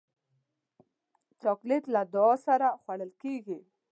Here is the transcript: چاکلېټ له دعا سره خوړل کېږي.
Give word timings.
چاکلېټ 1.41 1.83
له 1.93 2.01
دعا 2.13 2.33
سره 2.45 2.67
خوړل 2.81 3.11
کېږي. 3.21 3.59